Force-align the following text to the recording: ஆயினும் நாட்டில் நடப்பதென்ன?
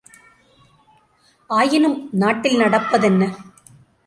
ஆயினும் 1.49 2.09
நாட்டில் 2.11 2.59
நடப்பதென்ன? 2.59 3.23